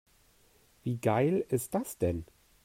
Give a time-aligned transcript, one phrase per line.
[0.81, 2.25] Wie geil ist das denn?